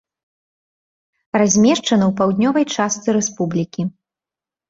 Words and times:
Размешчана 1.39 2.05
ў 2.07 2.11
паўднёвай 2.21 2.65
частцы 2.77 3.09
рэспублікі. 3.17 3.81